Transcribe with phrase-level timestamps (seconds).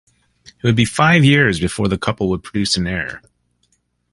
[0.47, 3.21] It would be five years before the couple would produce an heir.